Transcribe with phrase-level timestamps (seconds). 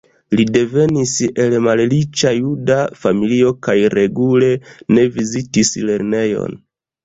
[0.37, 1.11] Li devenis
[1.43, 4.51] el malriĉa juda familio kaj regule
[4.97, 6.61] ne vizitis lernejon.